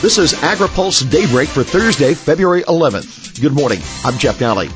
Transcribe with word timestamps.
This 0.00 0.18
is 0.18 0.34
AgriPulse 0.34 1.10
Daybreak 1.10 1.48
for 1.48 1.64
Thursday, 1.64 2.14
February 2.14 2.62
11th. 2.64 3.40
Good 3.40 3.54
morning. 3.54 3.80
I'm 4.04 4.18
Jeff 4.18 4.38
Nalley. 4.38 4.70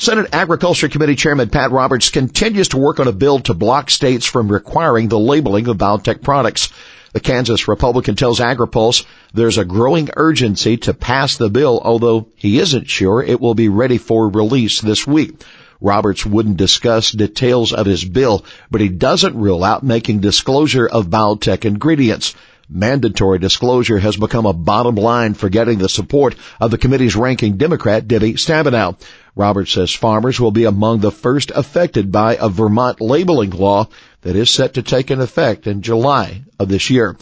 Senate 0.00 0.30
Agriculture 0.32 0.88
Committee 0.88 1.14
Chairman 1.14 1.50
Pat 1.50 1.70
Roberts 1.70 2.10
continues 2.10 2.68
to 2.68 2.78
work 2.78 2.98
on 2.98 3.06
a 3.06 3.12
bill 3.12 3.38
to 3.40 3.54
block 3.54 3.90
states 3.90 4.24
from 4.24 4.50
requiring 4.50 5.08
the 5.08 5.18
labeling 5.18 5.68
of 5.68 5.76
biotech 5.76 6.22
products. 6.22 6.70
The 7.12 7.20
Kansas 7.20 7.68
Republican 7.68 8.16
tells 8.16 8.40
AgriPulse 8.40 9.04
there's 9.34 9.58
a 9.58 9.64
growing 9.66 10.08
urgency 10.16 10.78
to 10.78 10.94
pass 10.94 11.36
the 11.36 11.50
bill, 11.50 11.80
although 11.84 12.28
he 12.34 12.58
isn't 12.58 12.88
sure 12.88 13.22
it 13.22 13.40
will 13.40 13.54
be 13.54 13.68
ready 13.68 13.98
for 13.98 14.28
release 14.28 14.80
this 14.80 15.06
week. 15.06 15.44
Roberts 15.82 16.24
wouldn't 16.24 16.56
discuss 16.56 17.10
details 17.10 17.72
of 17.72 17.86
his 17.86 18.04
bill, 18.04 18.44
but 18.70 18.80
he 18.80 18.88
doesn't 18.88 19.36
rule 19.36 19.64
out 19.64 19.82
making 19.82 20.20
disclosure 20.20 20.86
of 20.86 21.08
biotech 21.08 21.64
ingredients. 21.64 22.34
Mandatory 22.68 23.38
disclosure 23.38 23.98
has 23.98 24.16
become 24.16 24.46
a 24.46 24.52
bottom 24.52 24.94
line 24.94 25.34
for 25.34 25.48
getting 25.48 25.78
the 25.78 25.88
support 25.88 26.34
of 26.60 26.70
the 26.70 26.78
committee's 26.78 27.16
ranking 27.16 27.56
Democrat, 27.56 28.08
Debbie 28.08 28.34
Stabenow. 28.34 28.98
Roberts 29.34 29.72
says 29.72 29.92
farmers 29.92 30.40
will 30.40 30.50
be 30.50 30.64
among 30.64 31.00
the 31.00 31.10
first 31.10 31.50
affected 31.54 32.12
by 32.12 32.36
a 32.36 32.48
Vermont 32.48 33.00
labeling 33.00 33.50
law 33.50 33.88
that 34.22 34.36
is 34.36 34.50
set 34.50 34.74
to 34.74 34.82
take 34.82 35.10
effect 35.10 35.66
in 35.66 35.82
July 35.82 36.42
of 36.58 36.68
this 36.68 36.90
year. 36.90 37.16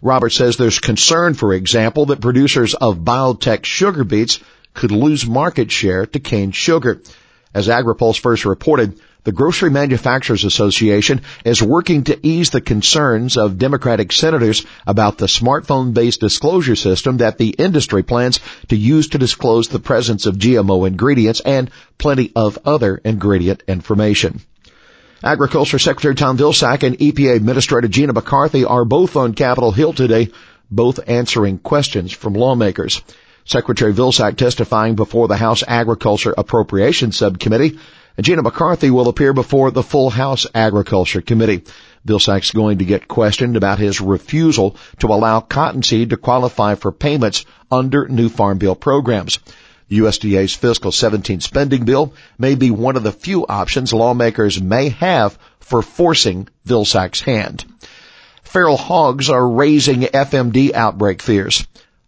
Roberts 0.00 0.36
says 0.36 0.56
there's 0.56 0.78
concern, 0.78 1.34
for 1.34 1.54
example, 1.54 2.06
that 2.06 2.20
producers 2.20 2.74
of 2.74 2.98
biotech 2.98 3.64
sugar 3.64 4.04
beets 4.04 4.40
could 4.74 4.90
lose 4.90 5.26
market 5.26 5.70
share 5.70 6.04
to 6.06 6.20
cane 6.20 6.50
sugar. 6.50 7.00
As 7.54 7.68
AgriPulse 7.68 8.18
first 8.18 8.44
reported, 8.44 8.98
the 9.22 9.32
Grocery 9.32 9.70
Manufacturers 9.70 10.44
Association 10.44 11.22
is 11.44 11.62
working 11.62 12.04
to 12.04 12.26
ease 12.26 12.50
the 12.50 12.60
concerns 12.60 13.38
of 13.38 13.58
Democratic 13.58 14.12
senators 14.12 14.66
about 14.86 15.16
the 15.16 15.26
smartphone-based 15.26 16.20
disclosure 16.20 16.76
system 16.76 17.18
that 17.18 17.38
the 17.38 17.50
industry 17.50 18.02
plans 18.02 18.40
to 18.68 18.76
use 18.76 19.08
to 19.08 19.18
disclose 19.18 19.68
the 19.68 19.78
presence 19.78 20.26
of 20.26 20.36
GMO 20.36 20.86
ingredients 20.86 21.40
and 21.40 21.70
plenty 21.96 22.32
of 22.36 22.58
other 22.66 23.00
ingredient 23.02 23.62
information. 23.66 24.42
Agriculture 25.22 25.78
Secretary 25.78 26.14
Tom 26.14 26.36
Vilsack 26.36 26.82
and 26.82 26.98
EPA 26.98 27.36
Administrator 27.36 27.88
Gina 27.88 28.12
McCarthy 28.12 28.66
are 28.66 28.84
both 28.84 29.16
on 29.16 29.32
Capitol 29.32 29.72
Hill 29.72 29.94
today, 29.94 30.30
both 30.70 31.00
answering 31.08 31.56
questions 31.56 32.12
from 32.12 32.34
lawmakers. 32.34 33.00
Secretary 33.44 33.92
Vilsack 33.92 34.36
testifying 34.36 34.94
before 34.94 35.28
the 35.28 35.36
House 35.36 35.62
Agriculture 35.66 36.34
Appropriations 36.36 37.16
Subcommittee 37.16 37.78
and 38.16 38.24
Gina 38.24 38.42
McCarthy 38.42 38.90
will 38.90 39.08
appear 39.08 39.32
before 39.32 39.70
the 39.70 39.82
full 39.82 40.08
House 40.08 40.46
Agriculture 40.54 41.20
Committee. 41.20 41.64
Vilsack's 42.06 42.52
going 42.52 42.78
to 42.78 42.84
get 42.84 43.08
questioned 43.08 43.56
about 43.56 43.78
his 43.78 44.00
refusal 44.00 44.76
to 45.00 45.08
allow 45.08 45.40
cottonseed 45.40 46.10
to 46.10 46.16
qualify 46.16 46.74
for 46.74 46.92
payments 46.92 47.44
under 47.70 48.06
new 48.08 48.28
Farm 48.28 48.58
Bill 48.58 48.76
programs. 48.76 49.38
The 49.88 49.98
USDA's 49.98 50.54
fiscal 50.54 50.92
17 50.92 51.40
spending 51.40 51.84
bill 51.84 52.14
may 52.38 52.54
be 52.54 52.70
one 52.70 52.96
of 52.96 53.02
the 53.02 53.12
few 53.12 53.46
options 53.46 53.92
lawmakers 53.92 54.60
may 54.60 54.90
have 54.90 55.38
for 55.60 55.82
forcing 55.82 56.48
Vilsack's 56.66 57.20
hand. 57.20 57.64
Feral 58.42 58.76
hogs 58.76 59.28
are 59.28 59.46
raising 59.46 60.02
FMD 60.02 60.72
outbreak 60.72 61.20
fears. 61.20 61.66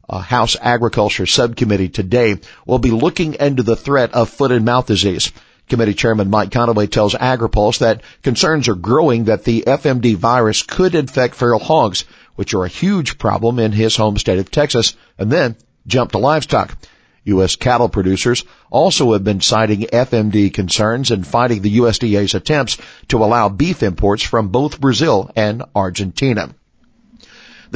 A 0.08 0.20
House 0.20 0.56
Agriculture 0.60 1.26
Subcommittee 1.26 1.88
today 1.88 2.36
will 2.64 2.78
be 2.78 2.92
looking 2.92 3.34
into 3.34 3.64
the 3.64 3.74
threat 3.74 4.12
of 4.14 4.30
foot 4.30 4.52
and 4.52 4.64
mouth 4.64 4.86
disease. 4.86 5.32
Committee 5.68 5.94
Chairman 5.94 6.30
Mike 6.30 6.50
Conaway 6.50 6.88
tells 6.88 7.14
AgriPulse 7.14 7.78
that 7.78 8.02
concerns 8.22 8.68
are 8.68 8.76
growing 8.76 9.24
that 9.24 9.42
the 9.42 9.64
FMD 9.66 10.14
virus 10.14 10.62
could 10.62 10.94
infect 10.94 11.34
feral 11.34 11.58
hogs, 11.58 12.04
which 12.36 12.54
are 12.54 12.64
a 12.64 12.68
huge 12.68 13.18
problem 13.18 13.58
in 13.58 13.72
his 13.72 13.96
home 13.96 14.16
state 14.16 14.38
of 14.38 14.48
Texas, 14.48 14.94
and 15.18 15.32
then 15.32 15.56
jump 15.88 16.12
to 16.12 16.18
livestock. 16.18 16.76
U.S. 17.24 17.56
cattle 17.56 17.88
producers 17.88 18.44
also 18.70 19.12
have 19.12 19.24
been 19.24 19.40
citing 19.40 19.80
FMD 19.80 20.54
concerns 20.54 21.10
and 21.10 21.26
fighting 21.26 21.62
the 21.62 21.78
USDA's 21.78 22.36
attempts 22.36 22.78
to 23.08 23.24
allow 23.24 23.48
beef 23.48 23.82
imports 23.82 24.22
from 24.22 24.48
both 24.48 24.80
Brazil 24.80 25.32
and 25.34 25.64
Argentina. 25.74 26.54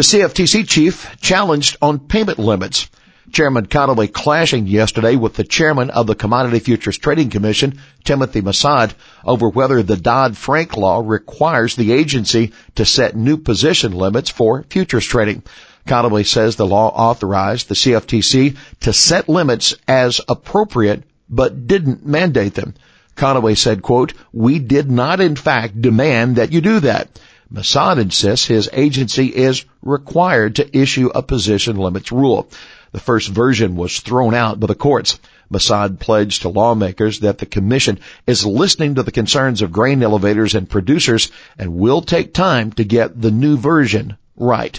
The 0.01 0.05
CFTC 0.05 0.67
chief 0.67 1.15
challenged 1.21 1.77
on 1.83 1.99
payment 1.99 2.39
limits. 2.39 2.89
Chairman 3.33 3.67
Conaway 3.67 4.11
clashing 4.11 4.67
yesterday 4.67 5.15
with 5.15 5.35
the 5.35 5.45
chairman 5.45 5.91
of 5.91 6.07
the 6.07 6.15
Commodity 6.15 6.59
Futures 6.61 6.97
Trading 6.97 7.29
Commission, 7.29 7.79
Timothy 8.03 8.41
Massad, 8.41 8.95
over 9.27 9.51
whether 9.51 9.83
the 9.83 9.99
Dodd-Frank 9.99 10.79
law 10.79 11.03
requires 11.05 11.77
the 11.77 11.93
agency 11.93 12.55
to 12.77 12.87
set 12.87 13.15
new 13.15 13.37
position 13.37 13.93
limits 13.93 14.31
for 14.31 14.65
futures 14.71 15.05
trading. 15.05 15.43
Conaway 15.87 16.27
says 16.27 16.57
the 16.57 16.65
law 16.65 16.89
authorized 16.89 17.69
the 17.69 17.75
CFTC 17.75 18.57
to 18.81 18.95
set 18.95 19.29
limits 19.29 19.75
as 19.87 20.23
appropriate, 20.31 21.03
but 21.29 21.67
didn't 21.67 22.07
mandate 22.07 22.55
them. 22.55 22.73
Conaway 23.17 23.55
said, 23.55 23.83
quote, 23.83 24.15
we 24.33 24.61
did 24.61 24.91
not 24.91 25.21
in 25.21 25.37
fact 25.37 25.83
demand 25.83 26.37
that 26.37 26.53
you 26.53 26.63
do 26.63 26.81
that. 26.81 27.21
Massad 27.53 27.99
insists 27.99 28.47
his 28.47 28.71
agency 28.73 29.27
is 29.27 29.65
required 29.83 30.55
to 30.57 30.79
issue 30.79 31.11
a 31.13 31.23
position 31.23 31.77
limits 31.77 32.13
rule. 32.13 32.49
The 32.93 33.01
first 33.01 33.29
version 33.29 33.75
was 33.75 33.99
thrown 33.99 34.35
out 34.35 34.61
by 34.61 34.69
the 34.69 34.77
courts. 34.77 35.19
Massad 35.53 35.99
pledged 35.99 36.43
to 36.43 36.49
lawmakers 36.49 37.21
that 37.21 37.39
the 37.39 37.47
commission 37.47 37.99
is 38.25 38.47
listening 38.47 38.95
to 38.95 39.03
the 39.03 39.11
concerns 39.11 39.63
of 39.63 39.73
grain 39.73 40.01
elevators 40.03 40.55
and 40.55 40.71
producers 40.71 41.33
and 41.59 41.75
will 41.75 42.03
take 42.03 42.33
time 42.33 42.71
to 42.73 42.85
get 42.85 43.21
the 43.21 43.33
new 43.33 43.57
version 43.57 44.17
right. 44.37 44.79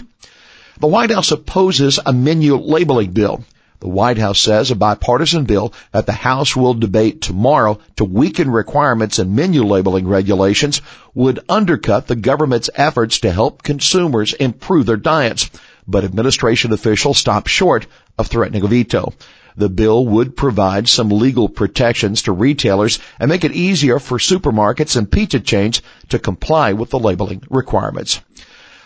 The 0.80 0.86
White 0.86 1.10
House 1.10 1.30
opposes 1.30 2.00
a 2.04 2.12
menu 2.14 2.56
labeling 2.56 3.10
bill. 3.12 3.44
The 3.82 3.88
White 3.88 4.18
House 4.18 4.38
says 4.38 4.70
a 4.70 4.76
bipartisan 4.76 5.42
bill 5.42 5.72
that 5.90 6.06
the 6.06 6.12
House 6.12 6.54
will 6.54 6.72
debate 6.72 7.20
tomorrow 7.20 7.80
to 7.96 8.04
weaken 8.04 8.48
requirements 8.48 9.18
and 9.18 9.34
menu 9.34 9.64
labeling 9.64 10.06
regulations 10.06 10.80
would 11.14 11.40
undercut 11.48 12.06
the 12.06 12.14
government's 12.14 12.70
efforts 12.76 13.18
to 13.18 13.32
help 13.32 13.64
consumers 13.64 14.34
improve 14.34 14.86
their 14.86 14.96
diets. 14.96 15.50
But 15.84 16.04
administration 16.04 16.72
officials 16.72 17.18
stopped 17.18 17.48
short 17.48 17.88
of 18.16 18.28
threatening 18.28 18.62
a 18.62 18.68
veto. 18.68 19.14
The 19.56 19.68
bill 19.68 20.06
would 20.06 20.36
provide 20.36 20.88
some 20.88 21.08
legal 21.08 21.48
protections 21.48 22.22
to 22.22 22.30
retailers 22.30 23.00
and 23.18 23.28
make 23.28 23.42
it 23.42 23.50
easier 23.50 23.98
for 23.98 24.18
supermarkets 24.18 24.94
and 24.94 25.10
pizza 25.10 25.40
chains 25.40 25.82
to 26.10 26.20
comply 26.20 26.72
with 26.72 26.90
the 26.90 27.00
labeling 27.00 27.42
requirements. 27.50 28.20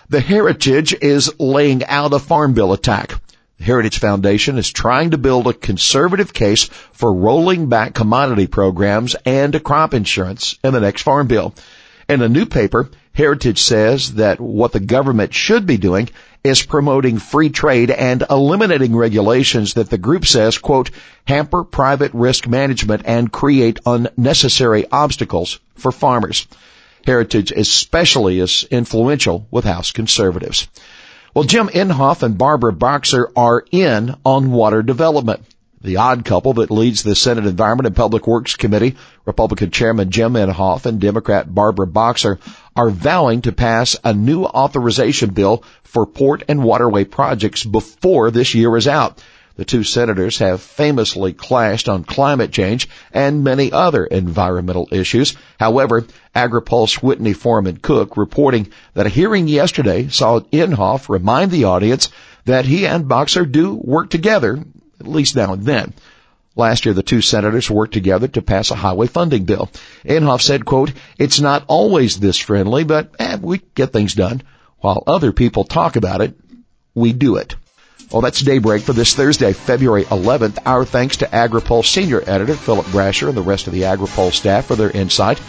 The 0.09 0.21
Heritage 0.21 0.95
is 0.95 1.39
laying 1.39 1.85
out 1.85 2.15
a 2.15 2.19
farm 2.19 2.55
bill 2.55 2.73
attack. 2.73 3.21
Heritage 3.61 3.99
Foundation 3.99 4.59
is 4.59 4.71
trying 4.71 5.11
to 5.13 5.19
build 5.19 5.47
a 5.47 5.53
conservative 5.53 6.33
case 6.33 6.65
for 6.93 7.13
rolling 7.13 7.69
back 7.69 7.95
commodity 7.95 8.47
programs 8.47 9.17
and 9.25 9.63
crop 9.65 9.95
insurance 9.95 10.59
in 10.63 10.73
the 10.73 10.81
next 10.81 11.03
farm 11.03 11.27
bill. 11.27 11.55
In 12.09 12.23
a 12.23 12.29
new 12.29 12.47
paper, 12.47 12.91
Heritage 13.15 13.61
says 13.63 14.15
that 14.15 14.39
what 14.39 14.73
the 14.73 14.81
government 14.81 15.33
should 15.33 15.67
be 15.67 15.79
doing 15.79 16.11
is 16.45 16.63
promoting 16.63 17.19
free 17.19 17.49
trade 17.49 17.91
and 17.91 18.23
eliminating 18.29 18.95
regulations 18.95 19.75
that 19.75 19.91
the 19.91 19.99
group 19.99 20.27
says, 20.27 20.59
quote, 20.59 20.91
hamper 21.27 21.65
private 21.65 22.13
risk 22.15 22.47
management 22.47 23.03
and 23.07 23.33
create 23.33 23.81
unnecessary 23.87 24.85
obstacles 24.93 25.59
for 25.75 25.91
farmers. 25.91 26.47
Heritage 27.05 27.53
especially 27.53 28.39
is 28.39 28.67
influential 28.71 29.47
with 29.51 29.65
House 29.65 29.93
conservatives. 29.93 30.69
Well, 31.37 31.45
Jim 31.45 31.69
Inhofe 31.69 32.23
and 32.23 32.39
Barbara 32.39 32.73
Boxer 32.73 33.31
are 33.37 33.63
in 33.71 34.15
on 34.25 34.53
water 34.53 34.83
development. 34.83 35.43
The 35.83 35.99
odd 35.99 36.25
couple 36.25 36.55
that 36.55 36.71
leads 36.71 37.03
the 37.03 37.15
Senate 37.15 37.45
Environment 37.45 37.87
and 37.87 37.95
Public 37.95 38.27
Works 38.27 38.57
Committee, 38.57 38.97
Republican 39.27 39.71
Chairman 39.71 40.11
Jim 40.11 40.33
Inhofe 40.33 40.87
and 40.87 40.99
Democrat 40.99 41.55
Barbara 41.55 41.89
Boxer, 41.89 42.39
are 42.75 42.89
vowing 42.89 43.43
to 43.43 43.53
pass 43.53 43.99
a 44.03 44.15
new 44.15 44.45
authorization 44.45 45.29
bill 45.29 45.63
for 45.83 46.07
port 46.07 46.43
and 46.49 46.65
waterway 46.65 47.05
projects 47.05 47.63
before 47.65 48.31
this 48.31 48.55
year 48.55 48.75
is 48.75 48.89
out. 48.89 49.23
The 49.57 49.65
two 49.65 49.85
senators 49.85 50.39
have 50.39 50.61
famously 50.61 51.33
clashed 51.33 51.89
on 51.89 52.05
climate 52.05 52.53
change 52.53 52.89
and 53.11 53.43
many 53.43 53.73
other 53.73 54.05
environmental 54.05 54.87
issues. 54.93 55.35
However, 55.59 56.05
AgriPulse 56.35 57.03
Whitney 57.03 57.33
Foreman 57.33 57.79
Cook 57.79 58.19
reporting 58.19 58.69
that 58.93 59.07
a 59.07 59.11
hearing 59.11 59.49
yesterday 59.49 60.09
saw 60.09 60.41
Inhofe 60.41 61.09
remind 61.09 61.51
the 61.51 61.65
audience 61.65 62.11
that 62.45 62.67
he 62.67 62.87
and 62.87 63.09
Boxer 63.09 63.47
do 63.47 63.75
work 63.75 64.11
together, 64.11 64.63
at 65.01 65.07
least 65.07 65.37
now 65.37 65.55
and 65.55 65.65
then. 65.65 65.95
Last 66.55 66.85
year, 66.85 66.95
the 66.95 67.03
two 67.03 67.23
senators 67.23 67.71
worked 67.71 67.95
together 67.95 68.29
to 68.29 68.43
pass 68.43 68.71
a 68.71 68.75
highway 68.75 69.07
funding 69.07 69.45
bill. 69.45 69.71
Inhofe 70.05 70.43
said, 70.43 70.67
quote, 70.67 70.93
it's 71.19 71.41
not 71.41 71.65
always 71.67 72.21
this 72.21 72.39
friendly, 72.39 72.85
but 72.85 73.15
eh, 73.19 73.37
we 73.41 73.63
get 73.75 73.93
things 73.93 74.15
done. 74.15 74.43
While 74.81 75.03
other 75.07 75.33
people 75.33 75.65
talk 75.65 75.97
about 75.97 76.21
it, 76.21 76.35
we 76.95 77.15
do 77.15 77.37
it. 77.37 77.57
Well, 78.11 78.23
that's 78.23 78.41
Daybreak 78.41 78.83
for 78.83 78.93
this 78.93 79.15
Thursday, 79.15 79.53
February 79.53 80.05
11th. 80.05 80.59
Our 80.65 80.85
thanks 80.85 81.17
to 81.19 81.27
AgriPulse 81.27 81.87
Senior 81.87 82.23
Editor 82.27 82.55
Philip 82.55 82.87
Brasher 82.87 83.29
and 83.29 83.37
the 83.37 83.43
rest 83.43 83.67
of 83.67 83.73
the 83.73 83.83
AgriPulse 83.83 84.35
staff 84.35 84.67
for 84.67 84.77
their 84.77 84.91
insight. 84.91 85.41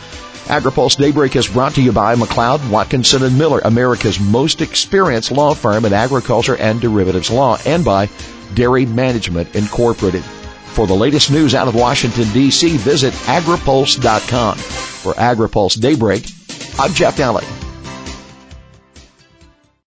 AgriPulse 0.45 0.97
Daybreak 0.97 1.35
is 1.35 1.47
brought 1.47 1.75
to 1.75 1.83
you 1.83 1.91
by 1.91 2.15
McLeod, 2.15 2.69
Watkinson 2.71 3.21
and 3.21 3.37
Miller, 3.37 3.59
America's 3.63 4.19
most 4.19 4.61
experienced 4.61 5.31
law 5.31 5.53
firm 5.53 5.85
in 5.85 5.93
agriculture 5.93 6.55
and 6.55 6.81
derivatives 6.81 7.29
law, 7.29 7.57
and 7.65 7.85
by 7.85 8.09
Dairy 8.55 8.85
Management 8.85 9.55
Incorporated. 9.55 10.23
For 10.23 10.87
the 10.87 10.95
latest 10.95 11.31
news 11.31 11.53
out 11.53 11.67
of 11.67 11.75
Washington, 11.75 12.31
D.C., 12.33 12.77
visit 12.77 13.13
agripulse.com. 13.13 14.57
For 14.57 15.13
AgriPulse 15.13 15.79
Daybreak, 15.79 16.25
I'm 16.79 16.93
Jeff 16.93 17.17
Daly. 17.17 17.43